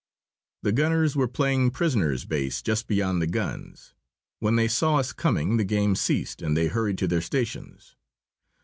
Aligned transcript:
The 0.63 0.71
gunners 0.71 1.15
were 1.15 1.27
playing 1.27 1.69
prisoner's 1.69 2.25
base 2.25 2.63
just 2.63 2.87
beyond 2.87 3.21
the 3.21 3.27
guns. 3.27 3.93
When 4.39 4.55
they 4.55 4.67
saw 4.67 4.95
us 4.95 5.13
coming 5.13 5.57
the 5.57 5.63
game 5.63 5.95
ceased, 5.95 6.41
and 6.41 6.57
they 6.57 6.65
hurried 6.69 6.97
to 6.97 7.07
their 7.07 7.21
stations. 7.21 7.95